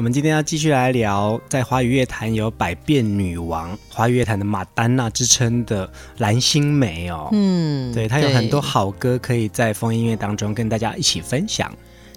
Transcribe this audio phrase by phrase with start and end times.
[0.00, 7.28] 我们今天要继续来聊，在华语乐坛有百变女王、华语乐坛的马丹娜之称的蓝心湄哦。
[7.32, 11.70] 嗯，对，她有很多好歌可以在风音乐当中跟大家一起分享。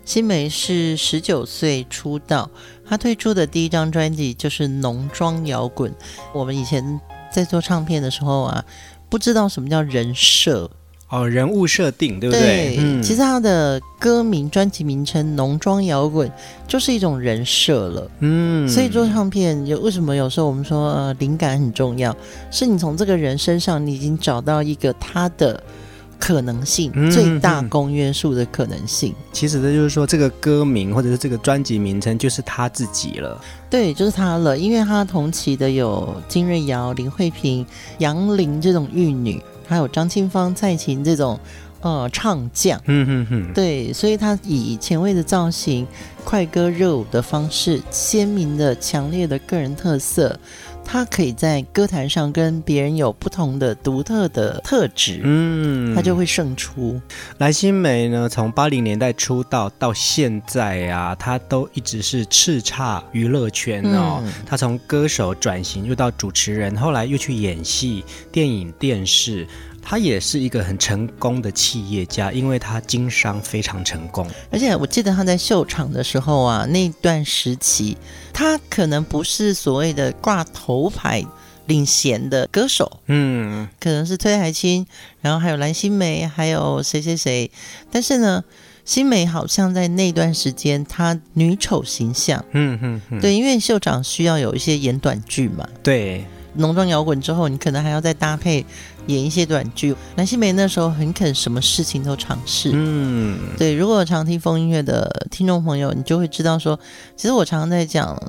[0.06, 2.50] 心湄是十九岁出道，
[2.88, 5.94] 她推出的第一张专辑就是浓妆摇滚。
[6.34, 7.02] 我们以前
[7.34, 8.64] 在做唱片的时候啊，
[9.10, 10.72] 不知道什么叫人设。
[11.14, 12.42] 哦，人物设定对不对？
[12.42, 16.28] 对，嗯，其实他的歌名、专辑名称《浓妆摇滚》
[16.68, 18.12] 就是一种人设了。
[18.22, 22.16] 嗯，所以做唱片有为什么有时候我们说呃灵感很重要，
[22.50, 25.62] 是你从这个人身上你已经找到一个他的
[26.18, 29.14] 可能性，嗯、最大公约数的可能性。
[29.32, 33.40] 其实这就是说，这个歌名或者是这个专辑名称就是他自己了。
[33.70, 37.64] 对，就是他了，因为他同期的有金瑞瑶、林慧萍、
[38.00, 39.40] 杨林这种玉女。
[39.68, 41.40] 还有张清芳、蔡琴这种，
[41.82, 45.86] 呃，唱将，嗯嗯嗯，对，所以他以前卫的造型、
[46.24, 50.40] 快歌热舞的方式、鲜明的、强烈的个人特色，
[50.86, 57.00] 他可以在歌坛上跟别人有不同的独特的特质，嗯，他就会胜出。
[57.40, 64.24] 蓝心湄呢，从八零年代出道到现在啊，他都一直是叱咤娱乐圈哦。
[64.46, 69.48] 他、嗯、从歌手转型又到主持人，后来又去演戏、电影、电视。
[69.84, 74.26] 他也是一个很成功的企业家，因为他经商非常成功。
[74.50, 77.98] 而且我记得他在秀场的时候啊，那段时期，
[78.32, 81.24] 他可能不是所谓的挂头牌
[81.68, 84.88] 领衔的歌手，嗯，可能是崔海清，
[85.22, 87.52] 然后还有蓝心湄，还有谁谁谁。
[87.92, 88.44] 但是呢，
[88.86, 96.26] 心湄好像在那段时间，她女丑形象，嗯嗯嗯，对，因为秀场需要有一些演短剧嘛，对。
[96.56, 98.64] 浓妆摇滚之后，你可能还要再搭配
[99.08, 99.96] 演一些短剧。
[100.16, 102.72] 蓝心湄那时候很肯什么事情都尝试。
[102.74, 103.74] 嗯，对。
[103.74, 106.80] 如果常听风音乐的听众朋友，你就会知道说，
[107.16, 108.22] 其实我常常在讲，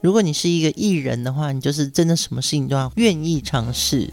[0.00, 4.10] 如果你是一个艺人的话，你就是真的什么事情都要愿意尝试。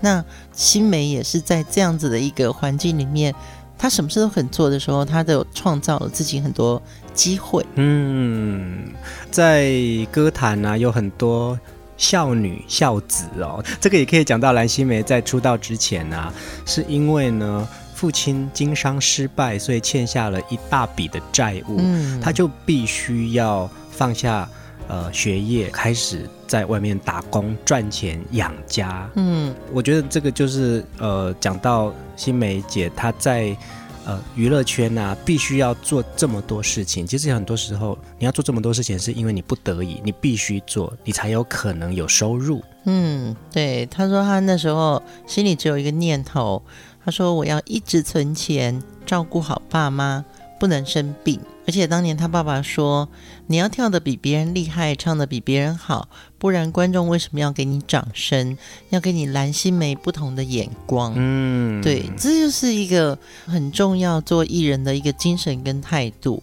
[0.00, 3.32] 那心梅也是在这样子的一个环境里面，
[3.78, 6.82] 她什么事都肯做的时候，她都创造了自己很多
[7.14, 7.64] 机会。
[7.76, 8.92] 嗯，
[9.30, 9.72] 在
[10.10, 11.58] 歌坛啊，有很多。
[12.02, 16.34] 孝女孝子哦，这个也可以讲到蓝心湄在出道之前呢、啊，
[16.66, 24.48] 是因为呢父亲经商失败，所以欠下了一大笔的债务，嗯，他就必须要放下
[24.88, 29.08] 呃学业，开始在外面打工赚钱养家。
[29.14, 33.56] 嗯，我觉得这个就是呃讲到心梅姐她在。
[34.04, 37.06] 呃，娱乐圈呐，必须要做这么多事情。
[37.06, 42.62] 其实很多时候，你要做这么多事情，是因为你不得已，你必须做，你才有可能有收入。
[42.84, 43.86] 嗯，对。
[43.86, 46.60] 他说他那时候心里只有一个念头，
[47.04, 50.24] 他说我要一直存钱，照顾好爸妈，
[50.58, 51.38] 不能生病。
[51.64, 53.08] 而且当年他爸爸说
[53.46, 58.58] ：“你要跳的比别人厉害，唱的比别人好，不然观众为什么要给你掌声？
[58.90, 66.42] 要给你蓝心湄不同的眼光。”嗯，对，这就是一个很重要做艺人的一个精神跟态度。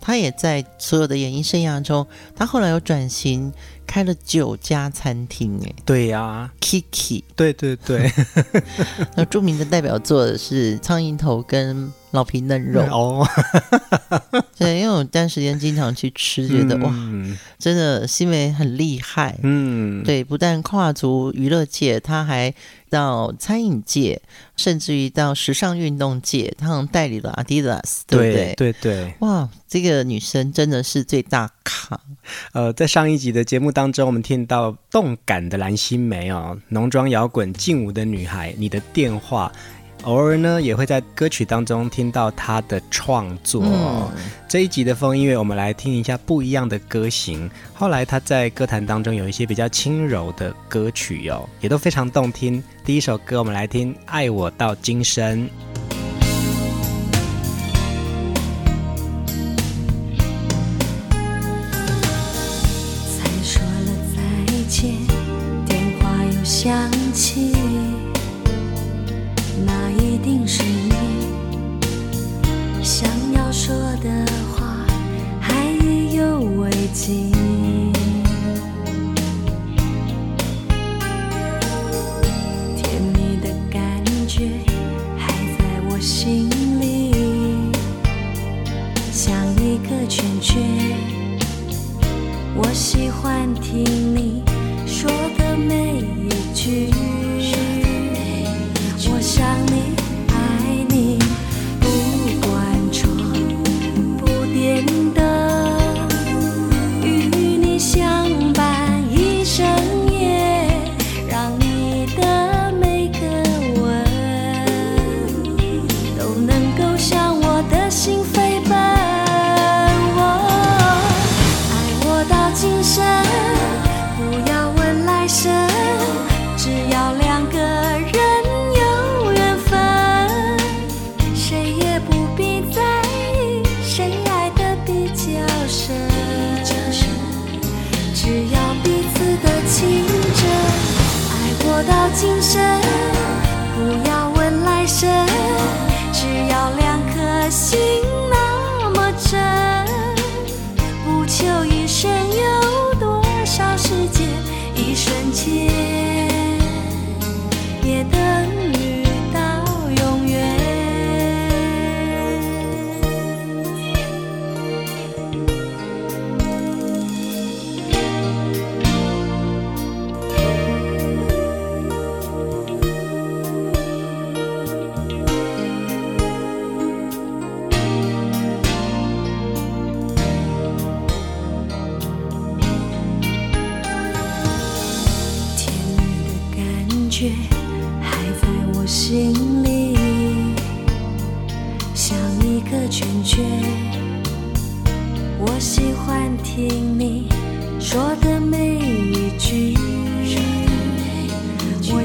[0.00, 3.52] 他也在所有的演艺生涯中，他后来有转型，
[3.86, 5.60] 开了九家餐厅。
[5.64, 8.10] 哎，对呀、啊，Kiki，对对对。
[9.16, 11.92] 那著名的代表作是《苍蝇头》跟。
[12.16, 13.28] 老皮嫩肉哦，
[14.58, 16.80] 对，因为我有段时间经常去吃，觉得、嗯、
[17.30, 19.38] 哇，真的心梅很厉害。
[19.42, 22.52] 嗯，对，不但跨足娱乐界，他还
[22.88, 24.22] 到餐饮界，
[24.56, 28.54] 甚至于到时尚运动界，他还代理了 Adidas，对不对？
[28.54, 32.00] 对对对，哇，这个女生真的是最大咖。
[32.52, 39.52] 呃，在上一集的节目当中，我们听到动感的蓝心湄哦，浓妆摇滚劲舞的女孩，你的电话。
[40.06, 43.64] 偶尔呢，也会在歌曲当中听到他的创作。
[44.48, 47.50] 这一集的风音乐，我们来听一下不一样的歌型。
[47.74, 52.62] 后来他在歌坛当中有一些比较轻柔的歌曲哟，也都非常动听。
[52.84, 55.40] 第一首歌，我们来听《爱我到今生》。
[63.18, 64.94] 再说了再见，
[65.66, 67.50] 电话又响起。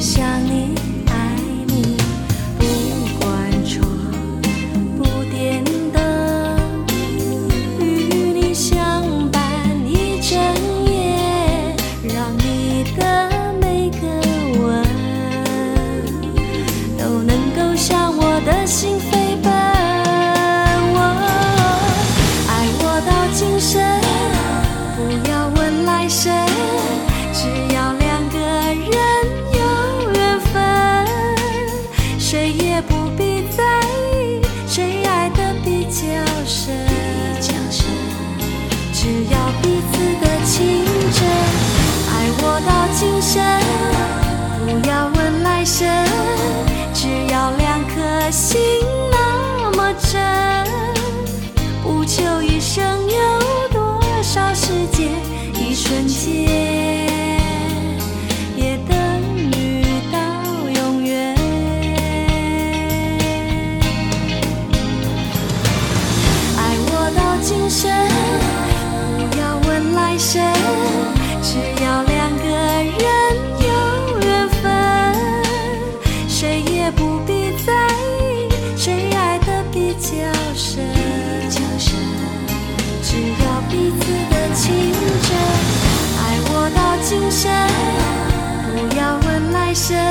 [0.01, 0.80] 想你。
[89.73, 90.10] 深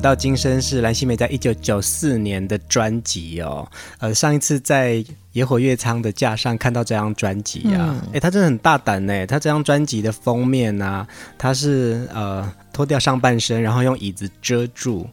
[0.00, 15.06] 我到今生是蓝心湄在一九九四年的专辑哦，呃，上一次在野火月仓的架上看到这张专辑啊，哎、嗯，他真的很大胆呢，他这张专辑的封面啊，他是呃脱掉上半身，然后用椅子遮住。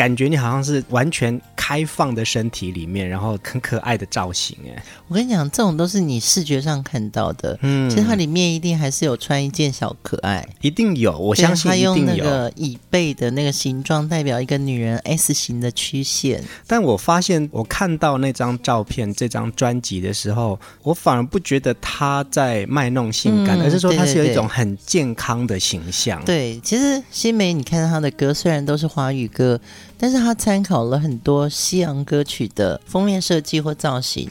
[0.00, 4.82] 感觉你好像是完全开放的身体里面，然后很可爱的造型哎！
[5.08, 11.94] 我跟你讲，这种都是你视觉上看到的，嗯，其实它里面一定还是有穿一件小可爱，一定有，我相信一定有。
[11.94, 16.42] 他用那个椅背的那个形状代表一个女人 S 型的曲线。
[16.66, 26.24] 但我发现，我看到那张照片、这张专辑的时候，我反而不觉得她在卖弄性感，嗯、而是说她是有一种很健康的形象。
[26.24, 29.60] 对，对，对，对，其实新梅，你看她的歌虽然都是华语歌。
[30.00, 34.30] 但是他参考了很多西洋歌曲的封面设计或造型，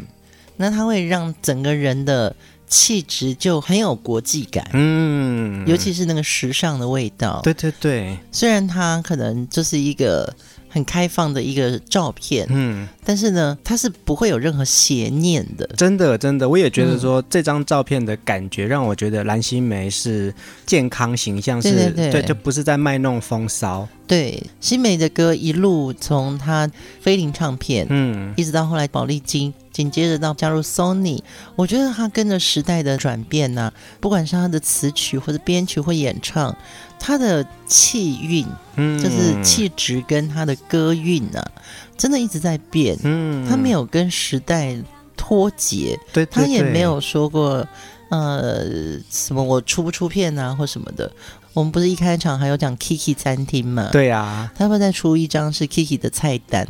[0.57, 2.35] 那他会让整个人的
[2.67, 7.39] 气质就很有国际感，嗯，尤其是那个时尚的味道。
[7.43, 10.35] 对对对，虽然他可能就是一个。
[10.69, 15.67] 很开放的一个照片，嗯，但是呢，它是不会有任何邪念的。
[15.75, 20.33] 真的，真的，我也觉得说、嗯、这张照片的感觉让我觉得蓝心湄是
[20.65, 23.87] 健康形象，是，对，就不是在卖弄风骚。
[24.05, 26.69] 对，心湄的歌一路从她
[27.01, 31.21] 飞林唱片，嗯，一直到后来宝丽金，紧接着到加入 Sony，
[31.55, 36.55] 我觉得她跟着时代的转变呢、啊，不管是她的词曲或者编曲或演唱。
[36.99, 41.51] 他的气韵，嗯，就是气质跟他的歌韵呢、啊，
[41.97, 42.97] 真的一直在变。
[43.03, 44.77] 嗯，他没有跟时代
[45.15, 47.65] 脱节，对，对，对，他也没有说过，
[48.09, 48.65] 呃，
[49.09, 51.11] 什么我出不出片啊，或什么的。
[51.53, 53.89] 我们不是一开场还有讲 Kiki 餐厅吗？
[53.91, 56.65] 对啊，他会再出一张是 Kiki 的菜单，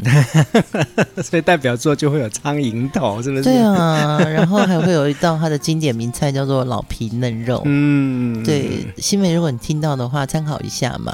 [1.22, 3.44] 所以代表作就会有苍蝇头，是不是？
[3.44, 7.62] 对啊，然后还会有一道他的经典名菜叫做老皮嫩肉。
[7.66, 11.14] 嗯，对，新美，如果你听到的话，参考一下嘛。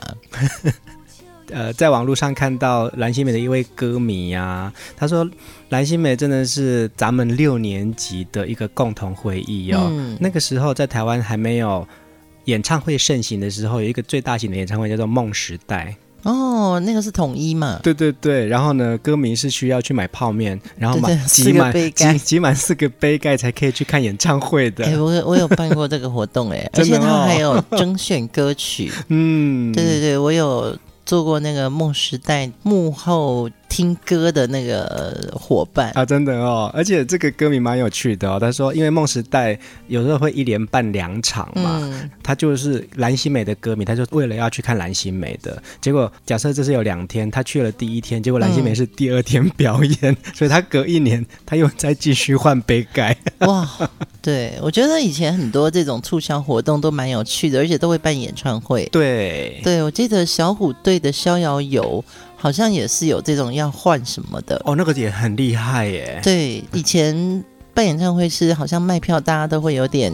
[1.52, 5.28] 呃，在网络上看到蓝心美的一位歌迷啊，他说
[5.70, 9.88] 蓝心美真的是咱们六年级的一个共同回忆哦。
[9.92, 11.86] 嗯，那个时候在台湾还没有。
[12.46, 17.80] 演唱会盛行的时候，有一个最大型的演唱会叫做梦时代哦，那个是统一嘛？
[17.84, 24.86] 对对对，然后呢，歌迷是需要去买泡面，然后买挤满挤挤满四个杯盖才可以去看演唱会的。
[24.86, 28.92] 哎，我我有办过这个活动哎， 而且他还有征选歌曲。
[29.10, 30.76] 嗯，对对对，我有
[31.06, 33.50] 做过那个梦时代幕后。
[33.76, 38.40] 听歌的那个伙伴啊，真的哦，而且这个歌名蛮有趣的哦。
[38.40, 53.14] 他说，因为梦时代有时候会一连办两场嘛，嗯、他就是蓝心美的歌迷，他就为了要去看蓝心美的，结果假设这是有两天，他去了第一天，结果蓝心美是第二天表演，嗯、 所以他隔一年他又再继续换杯盖。
[53.40, 53.70] 哇，
[54.22, 58.88] 对，我觉得以前很多这种促销活动都蛮有趣的，而且都会办演唱会。
[58.90, 62.02] 对，对我记得小虎队的逍遥游。
[62.46, 66.20] 好像也是有这种要换什么的哦，那个也很厉害耶。
[66.22, 70.14] 对，以前办演唱会是好像卖票，大家都会有点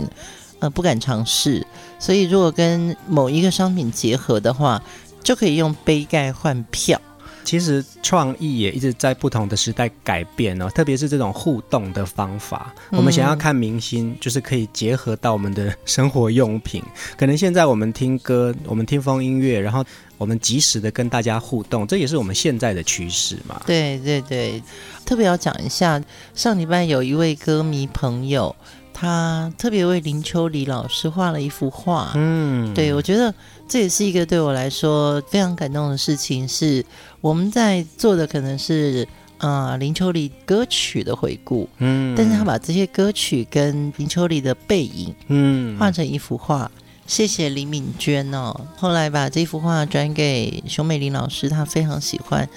[0.59, 1.67] 呃不敢尝试，
[1.99, 4.81] 所以如果跟某一个商品结合的话，
[5.21, 7.01] 就可以用杯盖换票。
[7.43, 12.73] 其实创意也一直在不同的时代改变哦，特别是这种互动的方法。
[12.91, 16.83] 嗯、我们想要看明星，就是可以结合到我们的生活用品。
[17.17, 19.83] 可能现在我们听歌，我们听风音乐，然后
[20.17, 23.61] 我们及时的跟大家互动，这也是我们现在的趋势嘛。
[23.65, 24.61] 对对对，
[25.05, 26.01] 特别要讲一下，
[26.35, 28.55] 上礼拜有一位歌迷朋友，
[28.93, 32.11] 他特别为林秋离老师画了一幅画。
[32.15, 33.33] 嗯，对，我觉得
[33.71, 36.85] 这也是一个对我来说非常感动的事情，是
[37.21, 46.69] 我们在做的可能是啊、呃、林秋离歌曲的回顾，嗯，但是他把这些歌曲跟林秋离的背影，嗯，画成一幅画。
[47.07, 52.49] 谢谢李敏娟哦，后来把这幅画转给熊美玲老师，她非常喜欢。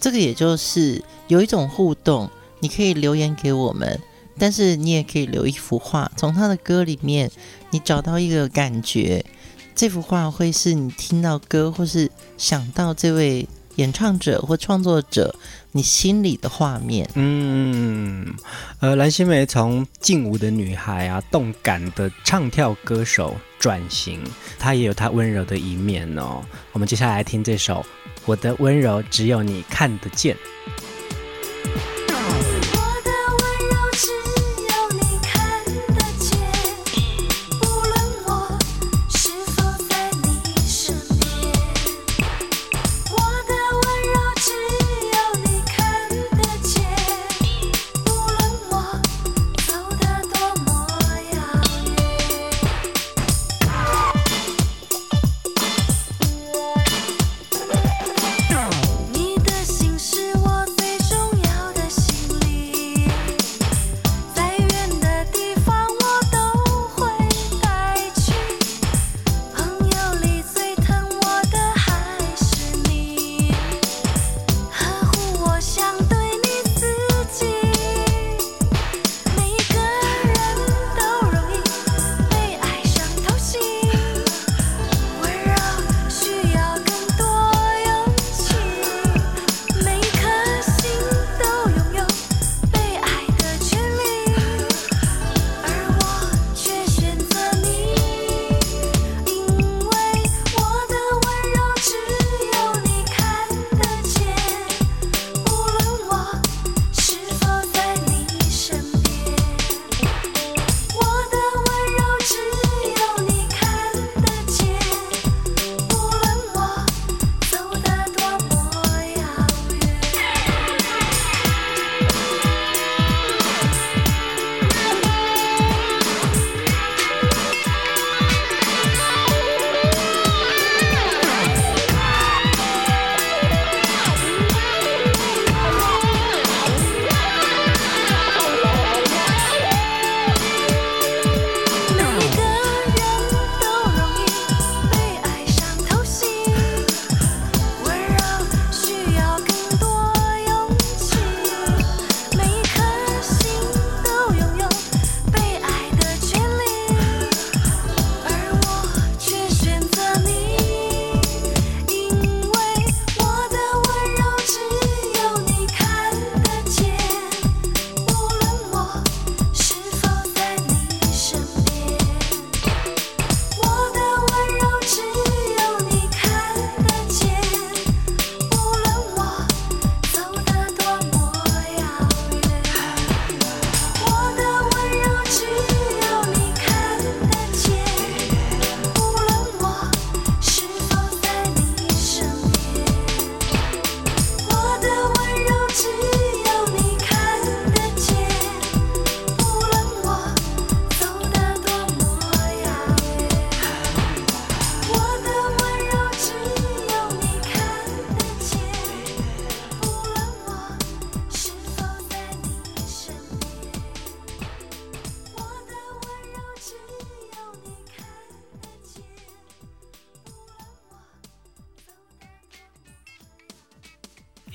[0.00, 2.28] 这个也就是有一种互动，
[2.58, 4.00] 你可以留言给我们。
[4.36, 7.30] 但是你也可以留一幅画，从他的歌里面，
[7.70, 9.22] 你找到一个感觉，
[9.80, 15.34] 这幅画会是你听到歌或是想到这位演唱者或创作者，
[15.72, 17.08] 你心里的画面。
[17.14, 18.26] 嗯，
[18.80, 24.22] 呃，蓝心湄从劲舞的女孩啊，动感的唱跳歌手转型，
[24.58, 26.44] 她也有她温柔的一面哦。
[26.72, 27.76] 我们接下来听这首
[28.26, 30.36] 《我的温柔只有你看得见》。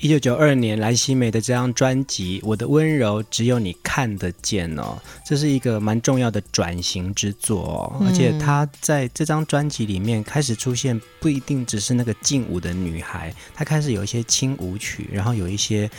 [0.06, 15.90] 一九九二年，蓝心湄的这张专辑《我的温柔只有你看得见》哦，这是一个蛮重要的转型之作哦，而且她在这张专辑里面开始出现，不一定只是那个劲舞的女孩，她开始有一些轻舞曲，然后有一些。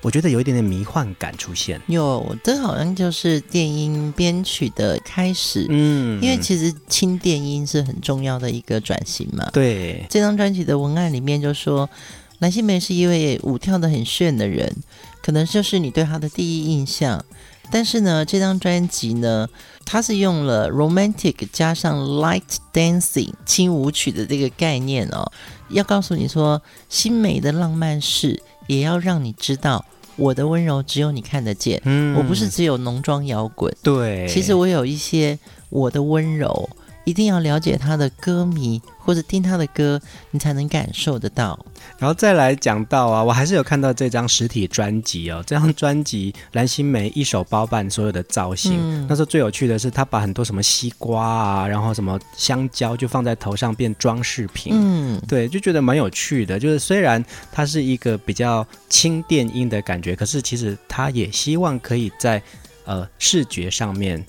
[0.00, 9.48] 我觉得有一点点迷幻感出现，有，这好像就是电音编曲的开始，嗯，因为其实轻电音是很重要的一个转型嘛。
[9.52, 11.88] 对，这张专辑的文案里面就说，
[12.42, 14.74] 蓝心湄是一位舞跳得很炫的人，
[15.22, 17.24] 可能就是你对她的第一印象。
[17.70, 19.48] 但是呢，这张专辑呢，
[19.86, 25.30] 它是用了 romantic 加上 light dancing 轻舞曲的这个概念哦，
[25.68, 29.84] 要告诉你说，心美的浪漫是也要让你知道。
[30.16, 35.38] 我的温柔只有你看得见，嗯，我不是只有浓妆摇滚，对，其实我有一些
[35.70, 36.68] 我的温柔。
[37.04, 41.58] 一定要了解他的歌迷，或者听他的歌，你才能感受得到。
[41.98, 45.42] 然后再来讲到啊，我还是有看到这张实体专辑哦。
[45.46, 48.78] 这张专辑蓝心湄一手包办所有的造型。
[48.80, 54.72] 嗯、那时候最有趣的是，他把很多什么西瓜啊，然后什么香蕉就放在头上变装饰品。
[54.74, 56.58] 嗯，对，就觉得蛮有趣的。
[56.58, 62.40] 就是虽然它是一个比较轻电音的感觉，可是其实他也希望可以在
[62.84, 64.24] 呃视觉上面。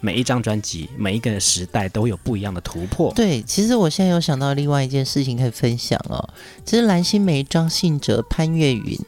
[0.00, 3.12] 每一张专辑，每一个时代都有不一样的突破。
[3.14, 6.28] 对，其实我现在有想到另外一件事情可以分享哦。
[6.64, 8.98] 其实蓝心湄、张信哲、潘越云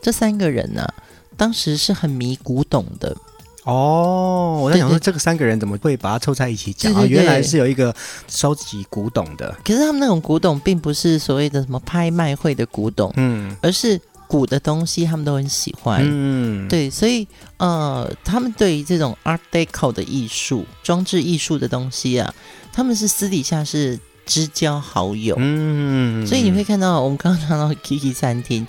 [0.00, 0.94] 这三个人呢、啊，
[1.36, 3.16] 当时是很迷古董的。
[3.64, 6.92] 哦，我在想说，这个三个人怎么会把它凑在一起讲？
[6.94, 7.94] 对对对，原来是有一个
[8.28, 9.52] 收集古董的。
[9.64, 14.00] 可是他们那种古董，并不是所谓的什么拍卖会的古董，嗯，而是。
[14.28, 22.34] 古的东西他们都很喜欢，嗯，对，所以呃，他们对于这种 Art Deco 的艺术、装置艺术的东西啊，
[22.72, 28.66] 他们是私底下是知交好友，嗯，所以你会看到我们刚刚谈到 Kiki 餐厅。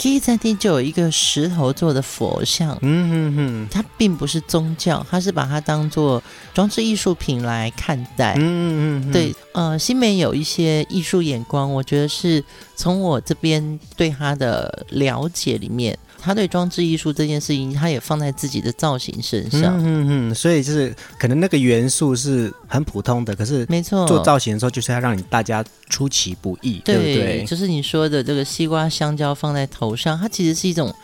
[0.00, 6.22] Kiki 餐厅就有一个石头做的佛像，嗯哼哼，它并不是宗教，它是把它当做
[6.54, 12.42] 装置艺术品来看待，嗯嗯嗯，对，呃，新美有一些艺术眼光，我觉得是
[12.74, 15.98] 从我这边对他的了解里面。
[16.20, 19.78] 他对装置艺术这件事情，他也放在自己的造型身上。
[19.78, 27.44] 嗯嗯嗯，所以就是可能那个元素是很普通的，可是没错，做造型的时候就是要让你大家出其不意，对，对不对？
[27.44, 30.94] 就是你说的这个西瓜香蕉放在头上，它其实是一种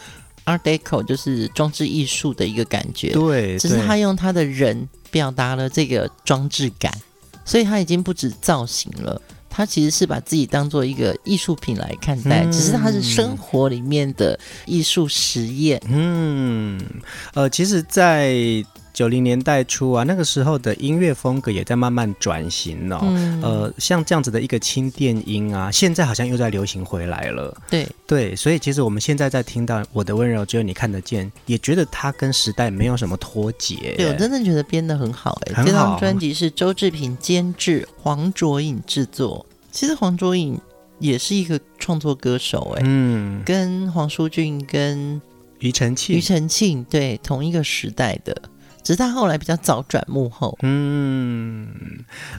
[0.45, 3.11] Art Deco，就是装置艺术的一个感觉。
[3.11, 6.93] 对，只是他用他的人表达了这个装置感，
[7.45, 9.21] 所以他已经不止造型了。
[9.57, 15.81] 他其实是把自己当做一个艺术品来看待，嗯、只是他是生活里面的艺术实验。
[15.89, 16.79] 嗯，
[17.33, 18.35] 呃，其实，在
[18.97, 22.99] 九零年代初啊，那个时候的音乐风格也在慢慢转型哦。
[23.03, 27.55] 嗯、呃，像这样子的一个轻电音啊，现在好像又在流行回来了。
[27.69, 33.95] 对对，所以其实我们现在在听到《我的温柔只有你看得见》，也觉得它跟时代没有什么脱节。
[33.99, 35.63] 对，我真的觉得编得很好哎。
[35.63, 39.45] 这张专辑是周志平监制，黄卓颖制作。
[39.71, 40.59] 其实黄卓颖
[40.99, 45.21] 也是一个创作歌手哎，嗯，跟黄舒骏跟
[45.59, 48.35] 庾澄庆，庾澄庆对同一个时代的。
[48.87, 50.57] 只是他后来比较早转幕后。
[50.63, 51.67] 嗯，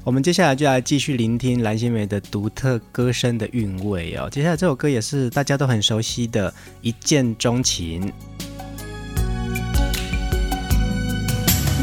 [0.06, 4.30] 我们接下来就来继续聆听蓝心湄的独特歌声的韵味哦。
[4.32, 6.50] 接下来这首歌也是大家都很熟悉的
[6.82, 8.02] 《一见钟情》。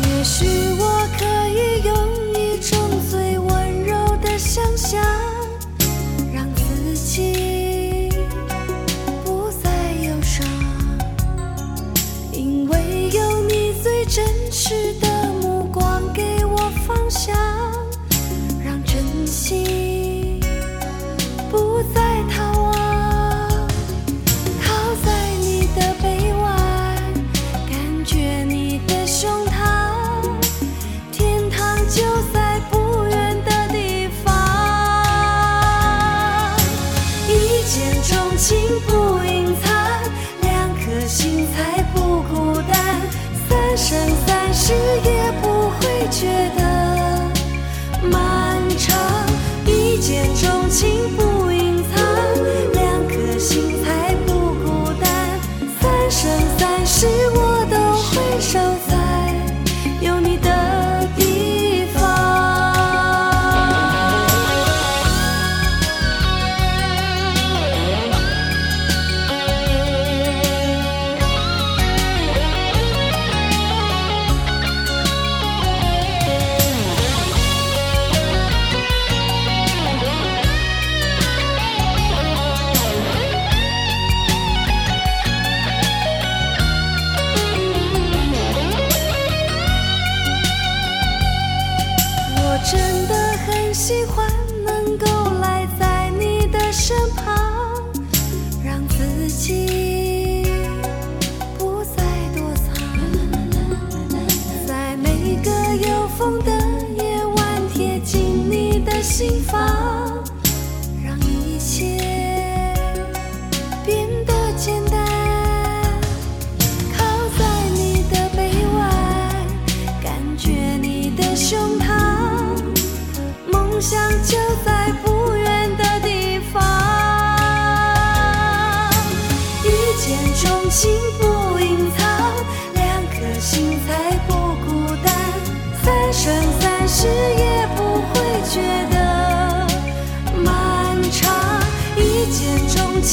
[0.09, 0.47] 也许
[0.79, 2.24] 我可以用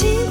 [0.03, 0.30] 一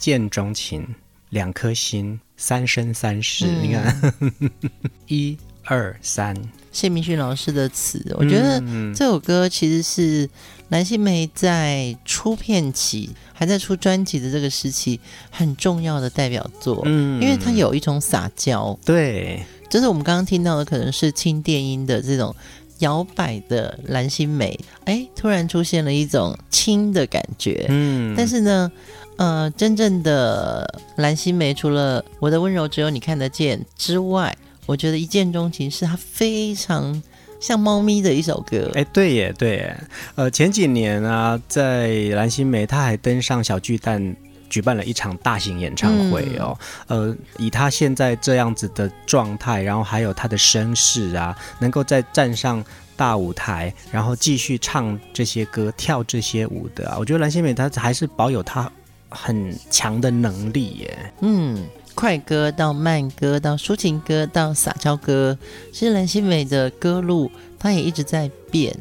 [0.00, 0.94] 见钟情，
[1.28, 3.44] 两颗心，三生三世。
[3.46, 4.14] 嗯、你看，
[5.06, 6.34] 一二三，
[6.72, 8.58] 谢明勋老师的词，我觉得
[8.94, 10.28] 这首歌其实是
[10.70, 14.98] 蓝心湄在出片期，还在出专辑的这个时期
[15.30, 16.80] 很重要的代表作。
[16.86, 22.34] 嗯，因为它有一种撒娇，对，就是我们刚刚听到的，可能是轻电音的这种
[22.78, 27.66] 摇摆的蓝心湄，哎，突然出现了一种轻的感觉。
[27.68, 28.72] 嗯，但是呢。
[29.20, 37.02] 呃，真正的蓝心湄，除了我的温柔只有你看得见之外，我觉得一见钟情是她非常
[37.38, 38.70] 像猫咪的一首歌。
[38.72, 39.84] 哎，对耶，对耶。
[40.14, 44.16] 呃，前几年啊，在蓝心湄她还登上小巨蛋
[44.48, 46.58] 举办了一场大型演唱会哦。
[46.86, 52.64] 嗯、呃，以她现在这样子的状态，然后还有她的身世啊，能够再站上
[52.96, 58.72] 大舞台，然后继续唱这些歌、跳这些舞的啊，我觉得蓝心湄她还是保有她。
[59.10, 65.36] 很强的能力耶，嗯，快歌到慢歌到抒情歌到撒娇歌，
[65.72, 68.76] 其实蓝心湄的歌路，她也一直在变，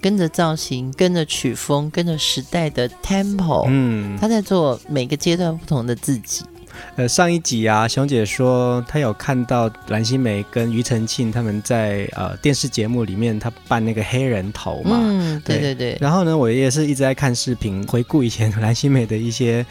[0.00, 6.44] 跟着造型，跟着曲风，跟着时代的 tempo，嗯，她在做每个阶段不同的自己。
[6.96, 14.98] 呃，上一集啊，熊姐说她有看到蓝心湄跟庾澄庆他们在呃电视节目里面，他扮那个黑人头嘛。
[15.00, 15.96] 嗯，对对对。
[16.00, 19.64] 然后呢，我也是一直在看视频，回顾以前蓝心湄的一些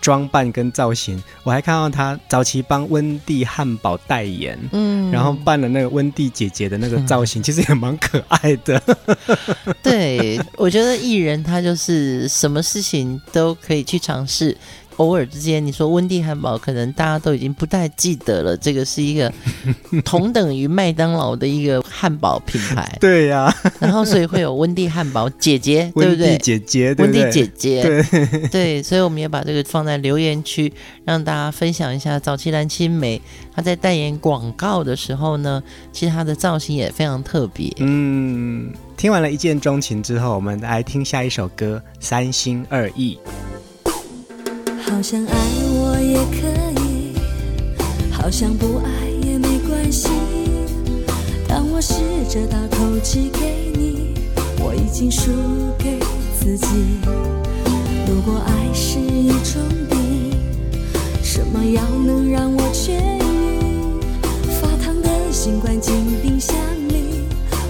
[0.00, 1.20] 装扮跟造型。
[1.42, 8.80] 我还看到她早期帮温蒂汉堡代言，嗯，然后扮了那个温蒂姐姐的那个造型，嗯、 其实也蛮可爱的。
[9.82, 14.56] 对，我觉得艺人他就是什么事情都可以去尝试。
[14.98, 18.56] 偶尔之间，你说温蒂汉堡，可能大家都已经不太记得了。
[18.56, 19.32] 这个是一个
[20.04, 22.96] 同等于麦当劳的一个汉堡品牌。
[23.00, 26.36] 对呀、啊，然后所以会有温蒂汉堡姐姐， 对不对？
[26.38, 28.82] 姐姐，温蒂姐姐，对对。
[28.82, 30.72] 所以我们也把这个放在留言区，
[31.04, 33.20] 让大家分享一下早期蓝青梅
[33.54, 37.72] 她在代言广告的时候呢，其实她的造型也非常特别。
[37.78, 43.16] 嗯，听完了一见钟情之后，我们来听下一首歌《三心二意》。
[44.90, 45.36] 好像爱
[45.70, 46.48] 我也可
[46.82, 47.12] 以，
[48.10, 50.08] 好像不爱也没关系。
[51.46, 51.94] 当我试
[52.28, 54.14] 着把头寄给你，
[54.58, 55.30] 我已经输
[55.78, 55.98] 给
[56.40, 56.66] 自己。
[58.08, 60.32] 如果爱是一种病，
[61.22, 64.00] 什么药能让我痊愈？
[64.60, 66.56] 发烫的心关进冰箱
[66.88, 67.24] 里，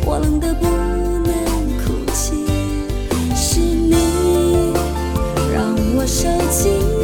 [0.06, 1.34] 我冷得不能
[1.84, 2.46] 哭泣。
[3.34, 4.72] 是你
[5.52, 6.97] 让我受尽。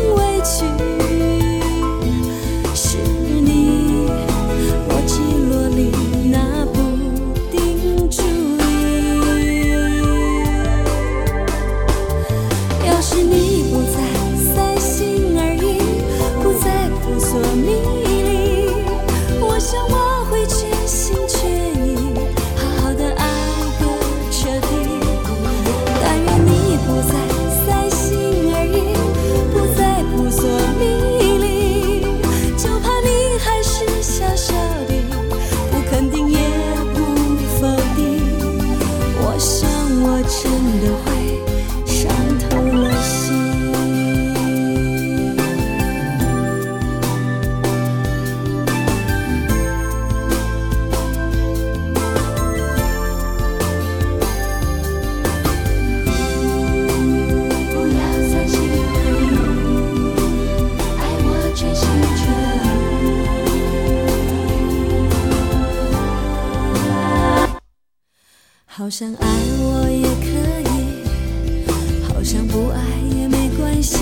[68.84, 69.26] 好像爱
[69.60, 70.26] 我也可
[70.68, 71.64] 以，
[72.06, 72.78] 好像不爱
[73.18, 73.96] 也没关系。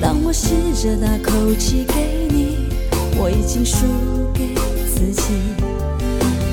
[0.00, 2.68] 当我试着大口气给你，
[3.16, 3.86] 我已经输
[4.32, 4.54] 给
[4.86, 5.32] 自己。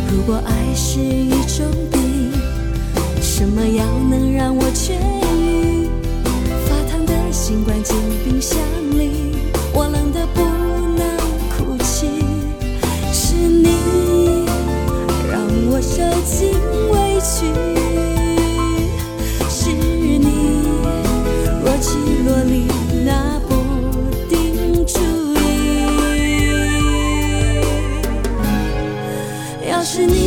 [0.09, 2.31] 如果爱是一种病，
[3.21, 4.93] 什么药能让我痊
[5.37, 5.87] 愈？
[6.67, 8.57] 发烫的心关进冰箱
[8.97, 9.37] 里，
[9.71, 10.41] 我冷得不
[10.97, 11.15] 能
[11.51, 12.07] 哭泣。
[13.13, 14.47] 是你
[15.29, 16.76] 让我受尽。
[29.97, 30.26] 是你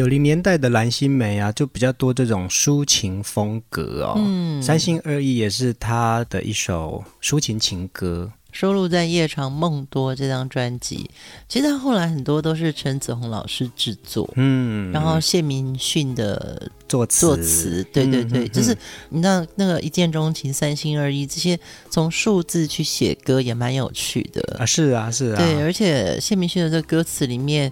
[0.00, 4.14] 九零年代的蓝心湄啊，就比较多这种抒情风格哦。
[4.16, 11.10] 嗯，三心二意也是他的一首抒情情歌，收录在《夜长梦多》这张专辑。
[11.50, 18.74] 其实他后来很多都是陈子鸿老师制作，嗯，然后谢明训的作词，作词，对对对，嗯、就是
[19.10, 21.60] 你知道那个一见钟情、三心二意这些，
[21.90, 24.64] 从数字去写歌也蛮有趣的啊。
[24.64, 27.70] 是啊，是啊，对，而且谢明训的这个歌词里面。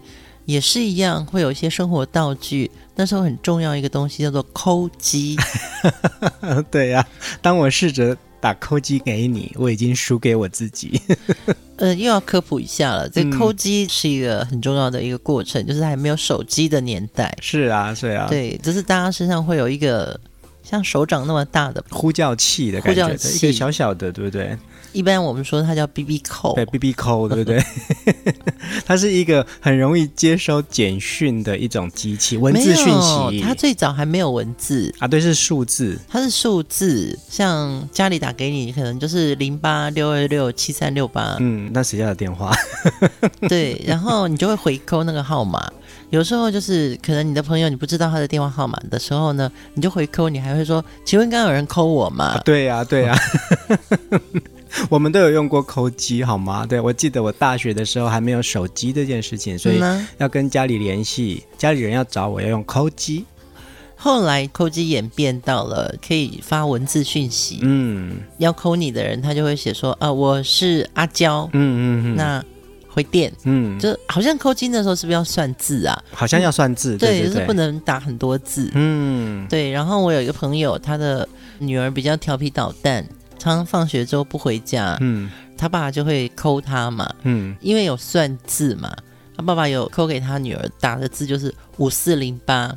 [0.49, 2.71] 也是一样，会有一些生活道具。
[2.97, 5.37] 那时候很重要一个东西叫做抠机。
[6.71, 7.09] 对呀、啊，
[7.43, 10.99] 当我试着打抠机给你，我已经输给我自己。
[11.77, 17.37] 呃，又要科普一下了，这抠机是一个很重要的一个过程，嗯、就是还没有手机的年代。
[17.43, 18.27] 是啊，是啊。
[18.31, 20.19] 对，就是大家身上会有一个
[20.63, 24.57] 像手掌那么大的呼叫器的感觉，呼叫器一个小小的，对不对？
[24.99, 27.63] 一般我们说它叫 BB 扣，对 BB 扣，对不对？
[28.85, 33.41] 它是一个很容易接收简讯的一种机器，文字讯息。
[33.41, 35.97] 它最早还没有文字啊，对，是数字。
[36.09, 41.37] 它是数字，像家里打给你，可能就是零八六二六七三六八。
[41.39, 42.53] 嗯，那谁家的电话？
[43.49, 45.71] 对，然后你就会回扣那个号码。
[46.11, 53.19] 有时候就是可能你的朋友你不知道他的电话号码的时候呢，你就回扣，你还会说：“请问刚刚有人扣我吗？”啊对呀、啊，对呀、啊。
[54.91, 56.65] 我们都有用过抠机，好吗？
[56.67, 59.81] 对，我记得我大学的时候还没有手机这件事情，所以
[60.19, 63.25] 要跟家里联系，家里人要找我要用抠机。
[63.97, 72.45] 后来抠机演变到了可以发文字讯息，嗯，要抠你的人他就会写说啊，我是阿娇，嗯嗯嗯，那
[72.87, 76.01] 回电，嗯，就好像抠机的时候是不是要算字啊？
[76.13, 79.69] 好像要算字，对，对，对，就是不能打很多字，嗯，对。
[79.71, 83.05] 然后我有一个朋友，他的女儿比较调皮捣蛋。
[83.39, 88.95] 常常放学之后不回家，嗯，他爸爸就会抠他嘛，嗯，因为有算字嘛，
[89.37, 92.75] 他爸爸有抠给他女儿打的字就是五四零八，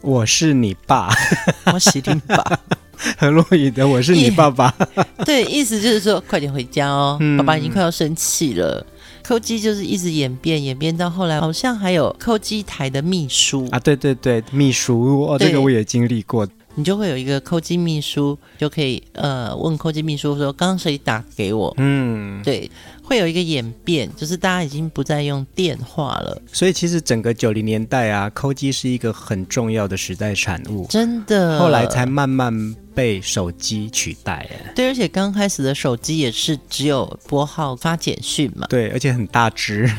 [0.00, 1.12] 我是你爸，
[1.72, 2.60] 我是你爸，
[3.18, 4.74] 很落雨的，我是你爸爸，
[5.26, 8.84] 对，意思就是说快点回家哦，嗯、爸爸已经快要生气了。
[9.24, 13.66] 抠机就是一直演变，演变到后来好像还有抠机台的秘书。
[13.72, 16.46] 啊，对对对，秘书哦，这个我也经历过。
[16.78, 22.70] 你就会有一个扣机秘书，就可以呃问扣机秘书说：“刚刚谁打给我？”嗯，对，
[23.02, 26.40] 会有一个演变，就是大家已经不再用电话了。
[26.52, 31.58] 所以其实整个九零年代啊，扣机是一个很重要的时代产物，真的。
[31.58, 34.46] 后来才慢慢被手机取代。
[34.74, 38.66] 对，而且刚开始的手机也是只有拨号发简讯嘛。
[38.68, 39.90] 对，而且很大只。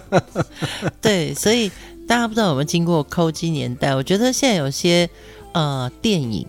[1.00, 1.70] 对，所以
[2.06, 3.94] 大家不知道有没有经过扣机年代？
[3.94, 5.08] 我觉得现在有些。
[5.52, 6.46] 呃，电影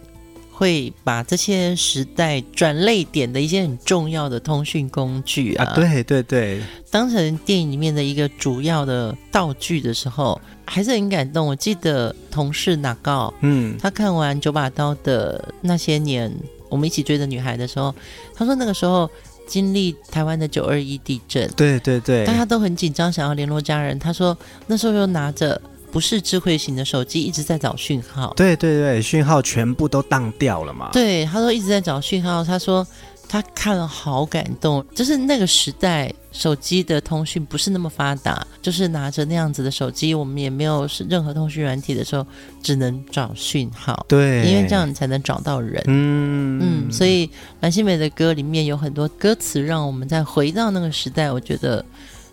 [0.52, 11.48] 会把这些时代转泪点的一些很重要的通讯工具啊，啊对对对，当成电影里面的一个主要的道具的时候，还是很感动。
[11.48, 16.30] 我记得同事哪告，嗯，他看完《九把刀》的那些年，
[16.68, 17.96] 我们一起追的女孩的时候，
[18.36, 19.10] 他说那个时候
[19.48, 23.98] 经历台湾的九二一地震，对对对，大家都很紧张，想要联络家人。
[23.98, 25.60] 他说那时候又拿着。
[25.92, 28.34] 不是智慧型的手机，一直在找讯号。
[28.36, 30.90] 对对对，讯号全部都当掉了嘛。
[30.94, 32.44] 对，他说一直在找讯号。
[32.44, 32.86] 他说
[33.28, 42.26] 他看了好感动，就是那个时代手机的通讯不是那么发达，就是拿着那样子的手机，我们也没有任何通讯软体的时候，
[42.62, 44.06] 只能找讯号。
[44.08, 45.84] 对，因为这样你才能找到人。
[45.88, 47.30] 嗯嗯，所以
[47.62, 51.84] 蓝心湄的歌里面有很多歌词，让我们再回到那个时代，我觉得。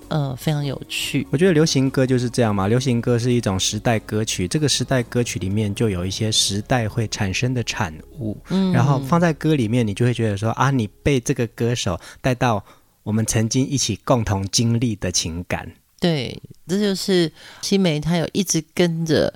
[0.08, 1.26] 呃，非常有趣。
[1.30, 12.64] 我觉得流行歌就是这样嘛，流行歌是一种时代歌曲，这个时代歌曲里面就有一些时代会产生的产物，嗯，然后放在歌里面，你就会觉得说啊，你被这个歌手带到
[13.02, 15.70] 我们曾经一起共同经历的情感。
[15.98, 19.32] 对，这就是青梅，她有一直跟着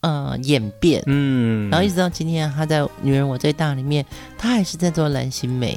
[0.00, 4.04] 呃演变，嗯，然后一直到今天，她在《女人我最大》里面，
[4.36, 5.76] 她还是在做蓝心湄。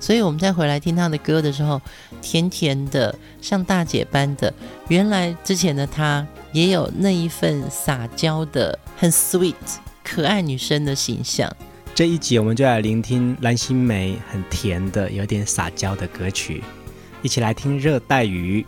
[0.00, 1.80] 所以我们再回来听她的歌的时候，
[2.20, 4.52] 甜甜的，像大姐般的。
[4.88, 9.54] 原来之前的她也有那一份撒娇的、很 sweet、
[10.02, 11.54] 可爱女生的形象。
[11.94, 16.62] 这一集我们就来聆听蓝心湄很甜的、有点撒娇的歌曲，
[17.20, 18.62] 一起来听《热带鱼》。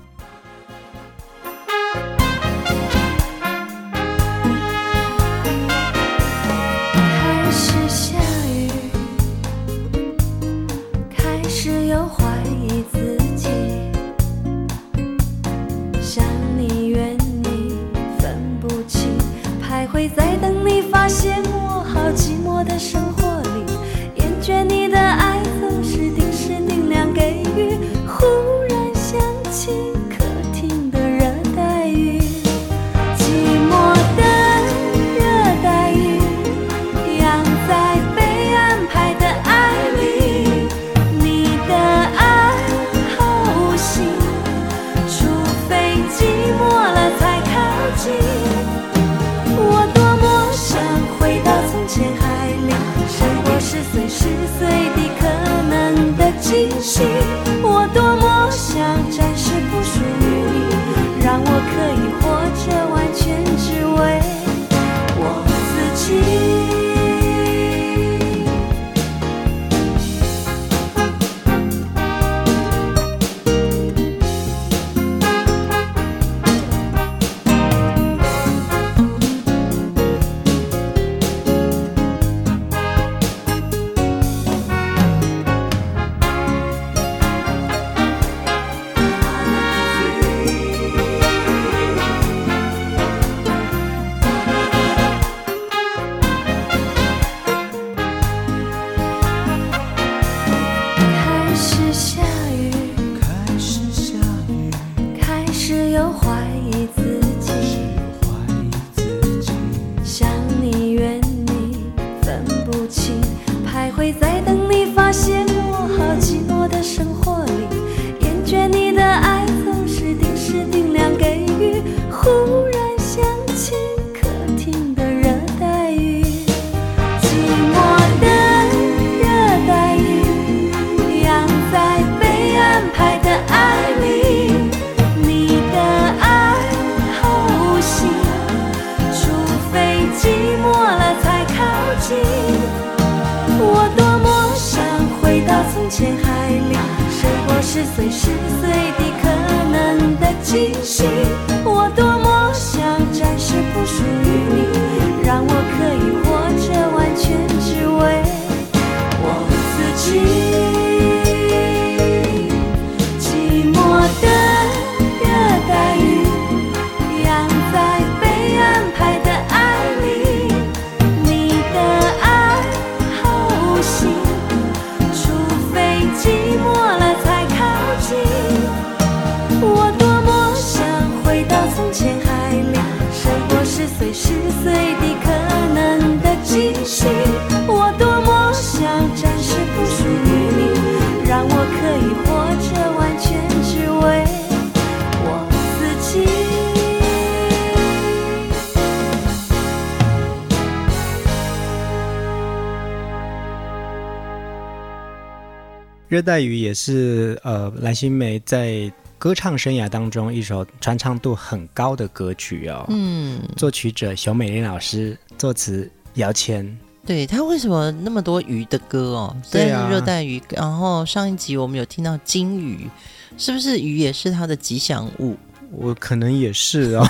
[206.25, 212.85] 带鱼也是呃蓝心湄在歌唱生涯当中一首传唱度很高的歌曲哦。
[212.89, 216.77] 嗯，作曲者熊美玲老师，作词姚谦。
[217.07, 219.37] 对，他为什么那么多鱼的歌哦？
[219.51, 220.43] 对啊，热带鱼。
[220.49, 222.89] 然后上一集我们有听到金鱼，
[223.37, 225.37] 是不是鱼也是他的吉祥物？
[225.77, 227.07] 我可能也是啊。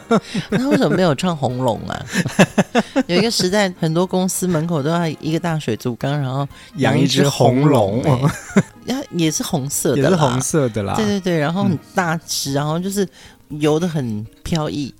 [0.50, 2.06] 那为什么没有唱红龙啊？
[3.06, 6.46] 有一个时代，很多公司门口都要一个大水族缸，然后
[6.76, 8.02] 养一只红龙，
[8.86, 10.94] 欸， 也是红色的，也是红色的啦。
[10.94, 13.06] 对对对，然后很大只，嗯、然后就是
[13.48, 14.94] 游的很飘逸。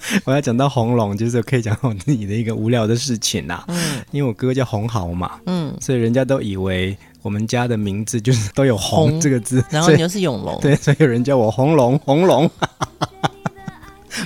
[0.24, 3.62] 我要讲到红龙，就是可以讲我自己的一个无聊的事情呐。
[3.68, 12.50] 嗯，因为我哥叫红豪嘛，嗯，所以人家都以为我们家的名字就是都有“红”这个字，然后你又是永龙，对，所以有人叫我红龙，红龙。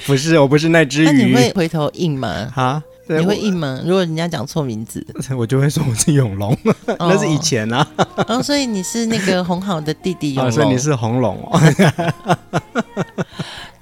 [0.06, 1.04] 不是，我不是那只鱼。
[1.04, 2.28] 那你会回头应吗？
[2.56, 3.80] 啊，你会应吗？
[3.84, 5.04] 如果人家讲错名字，
[5.36, 6.56] 我就会说我是永龙，
[6.86, 7.86] 哦、那是以前啊。
[8.28, 11.60] 哦，所以你是那个红豪的弟弟永龙，哦，所以你是红龙哦。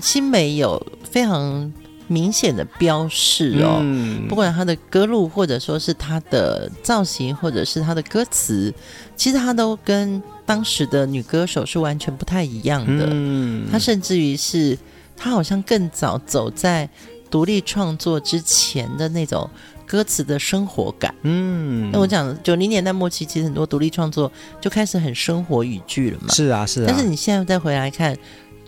[0.00, 1.72] 新美有非常。
[2.12, 8.72] 明显的标示哦，嗯、不管他的歌路，或者说是他的造型，或者是他的歌词，
[9.16, 13.06] 其实他都跟当时的女歌手是完全不太一样的。
[13.10, 14.76] 嗯，他甚至于是，
[15.16, 16.88] 他好像更早走在
[17.30, 19.48] 独立创作之前的那种
[19.86, 21.14] 歌词的生活感。
[21.22, 26.28] 嗯，那我讲九零年代末期，其实很多独立创作就开始很生活语句了嘛。
[26.34, 26.84] 是啊，是啊。
[26.86, 28.16] 但是你现在再回来看。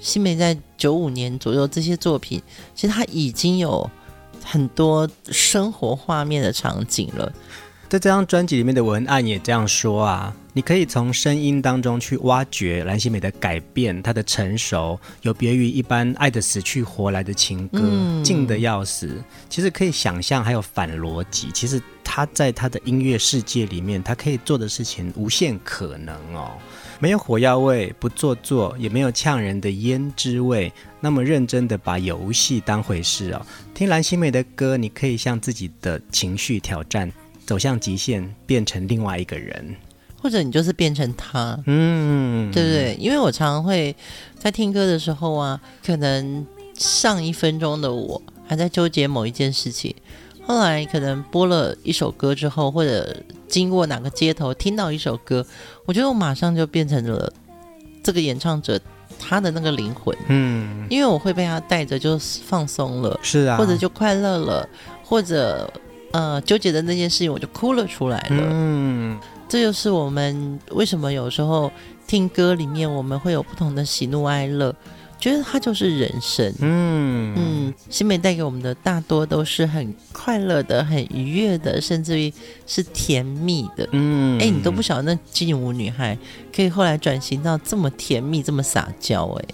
[0.05, 2.41] 新美在九五年左右这些作品，
[2.75, 3.91] 其实他已经有
[4.45, 7.33] 很多生活画面的场景了。
[7.89, 17.81] 在这张专辑里面的文案也这样说啊，你可以从声音当中去挖掘蓝心湄的改变，她的成熟有别于一般爱的死去活来的情歌，
[18.23, 19.23] 静得要死。
[19.49, 21.51] 其实可以想象，还有反逻辑。
[21.55, 26.51] 其实她在她的音乐世界里面，她可以做的事情无限可能哦。
[27.05, 30.73] 没有火药味，不做作，也没有呛人的胭脂味。
[31.01, 33.47] 那么认真的把游戏当回事哦。
[33.75, 37.13] 听蓝心湄的歌，你可以向自己的情绪挑战，
[37.45, 39.77] 走向极限，变成另外一个人，
[40.19, 42.97] 或者你就是变成他，嗯，对不对？
[42.99, 43.95] 因为我常常会
[44.39, 49.95] 在听歌的时候啊，可能上一分钟的我还在纠结某一件事情。
[50.47, 53.17] 后来可能播了一首歌之后，或者
[53.49, 55.45] 经过哪个街头听到一首歌，
[55.87, 57.33] 我觉得我马上就变成了
[58.03, 58.79] 这个演唱者
[59.19, 64.69] 他的那个灵魂，嗯，因为我会被他带着就放松了，是啊，或者就快乐了，
[65.03, 65.73] 或者
[66.13, 69.19] 呃纠结的那件事情我就哭了出来了，嗯，
[69.49, 71.73] 这就是我们为什么有时候
[72.07, 74.75] 听歌里面我们会有不同的喜怒哀乐。
[75.19, 77.35] 觉得它就是人生，嗯。
[77.37, 82.33] 嗯，新美带给我们的大多都是很快乐的、很愉悦的，甚至于
[82.67, 86.17] 是甜蜜的，嗯，哎，你都不晓得那劲舞女孩
[86.55, 89.45] 可以后来转型到这么甜蜜、这么撒娇，哎，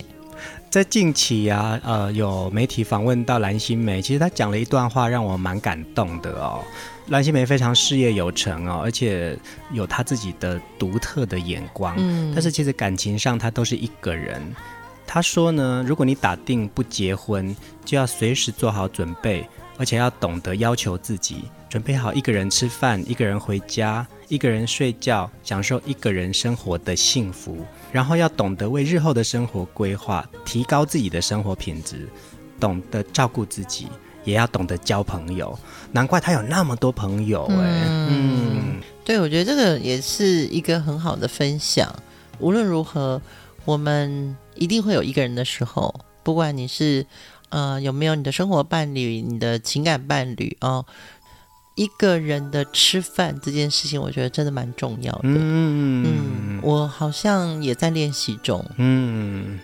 [0.68, 6.60] 在近期啊，呃，有媒体访问到蓝心湄，其实她讲了一段话让我蛮感动的哦。
[7.06, 9.38] 蓝心湄非常事业有成哦，而且
[9.72, 14.40] 有她自己的独特的眼光，嗯，但是其实感情上她都是一个人。
[15.12, 17.52] 他说呢，如果你打定不结婚，
[17.84, 19.44] 就要随时做好准备，
[19.76, 27.66] 而且要懂得要求自己，准备好一个人吃饭，一个人回家，一个人睡觉，享受一个人生活的幸福。
[27.90, 32.08] 然后要懂得为日后的生活规划，提高自己的生活品质，
[32.60, 33.88] 懂得照顾自己，
[34.22, 35.58] 也要懂得交朋友。
[35.90, 37.84] 难怪他有那么多朋友哎。
[37.88, 41.92] 嗯，嗯对，我觉得这个也是一个很好的分享。
[42.38, 43.20] 无论如何，
[43.64, 44.36] 我们。
[44.60, 45.92] 一定会有一个人的时候，
[46.22, 47.04] 不管你是
[47.48, 50.86] 呃有没有你的生活伴侣、你的情感伴侣哦，
[51.74, 55.20] 一个人的吃饭这件事情，我觉得真的蛮重要的。
[55.24, 58.64] 嗯嗯，我好像也在练习中。
[58.76, 59.58] 嗯。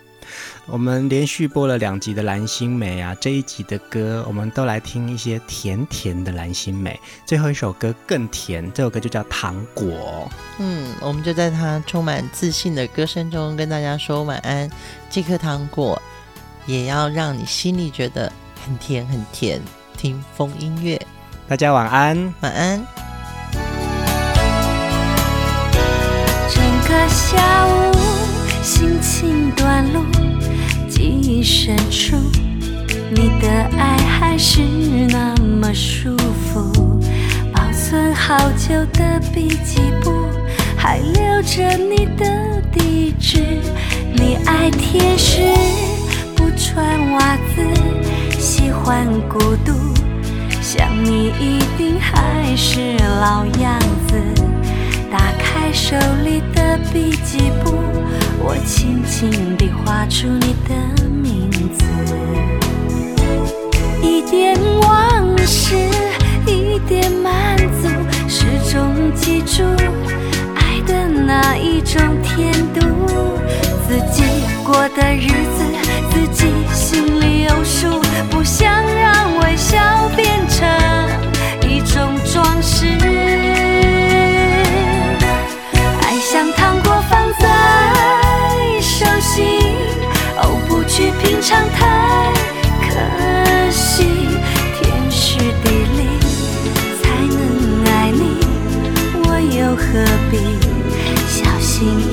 [0.65, 6.95] 我们连续播了两集的蓝心湄啊，这一集的歌我们都来听一些甜甜的蓝心湄。
[7.25, 10.29] 最后一首歌更甜，这首歌就叫《糖果》。
[10.59, 14.69] 嗯，我们就在他充满自信的歌声中跟大家说晚安。
[15.09, 16.01] 这颗糖果
[16.65, 18.31] 也要让你心里觉得
[18.65, 19.61] 很甜很甜。
[19.97, 21.01] 听风音乐，
[21.47, 23.06] 大家晚安，晚安。
[29.81, 30.05] 路。
[30.89, 32.15] 记忆深处，
[33.11, 33.47] 你的
[33.77, 34.61] 爱还是
[35.09, 36.99] 那么舒服。
[37.53, 40.11] 保存好久的笔记簿，
[40.75, 43.59] 还留着你的地址。
[44.13, 45.41] 你爱天使，
[46.35, 47.61] 不穿袜子，
[48.39, 49.73] 喜欢孤独。
[50.61, 54.46] 想你一定还是老样子。
[55.11, 57.75] 打开手里的笔记簿，
[58.39, 61.85] 我轻轻地画出你的名字。
[64.01, 65.75] 一点往事，
[66.45, 67.87] 一点满足，
[68.27, 69.63] 始终记住
[101.77, 102.06] 心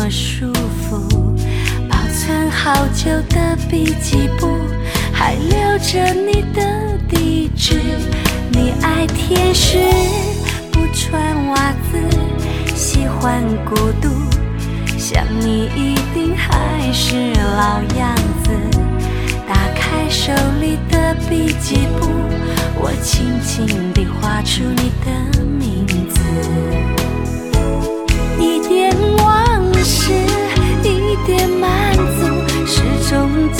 [0.00, 1.36] 么舒服。
[1.86, 4.48] 保存好久的笔记簿，
[5.12, 7.78] 还留着你的地址。
[8.50, 9.76] 你爱甜食，
[10.72, 14.08] 不穿袜子，喜欢孤独，
[14.96, 18.50] 想你一定还是老样子。
[19.46, 20.32] 打开手
[20.62, 22.08] 里的笔记簿，
[22.76, 26.99] 我轻轻地画出你的名字。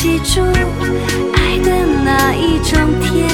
[0.00, 0.40] 记住
[1.34, 3.28] 爱的那一种甜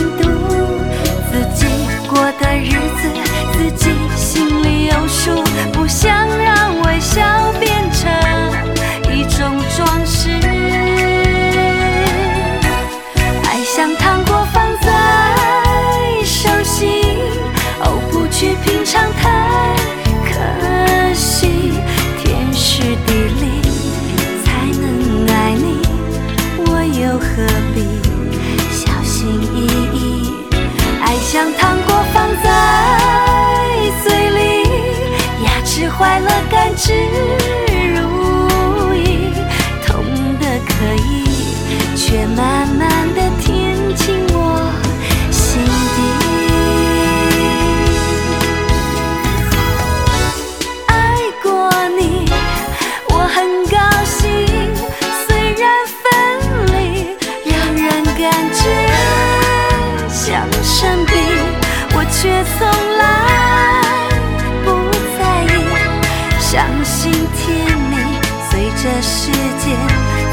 [68.87, 69.76] 随着时间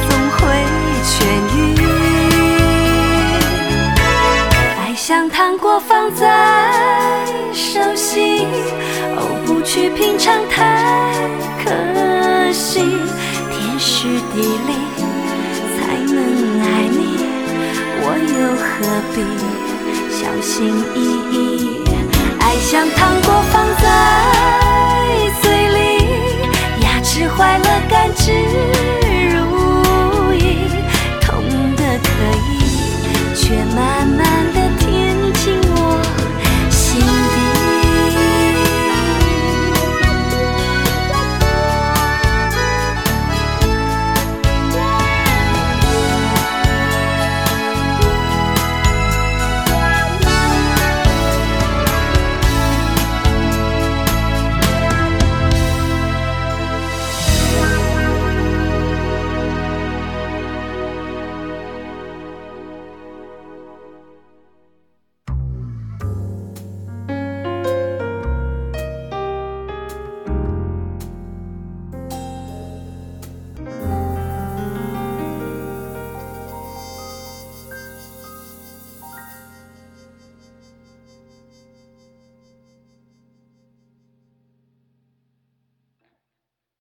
[0.08, 0.38] 总会
[1.04, 1.12] 痊
[1.58, 1.58] 愈。
[4.78, 6.22] 爱像糖果放在
[7.52, 8.46] 手心，
[9.16, 11.16] 哦，不去品尝太
[11.66, 11.72] 可
[12.54, 12.82] 惜。
[13.50, 14.72] 天时地利
[15.74, 16.16] 才能
[16.62, 17.26] 爱你，
[18.04, 18.06] 我
[18.38, 18.70] 又何
[19.16, 19.18] 必
[20.14, 20.54] 小心
[20.94, 20.98] 翼
[21.34, 21.82] 翼？
[22.40, 24.33] 爱像糖果放在。